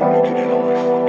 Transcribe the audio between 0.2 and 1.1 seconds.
it in life.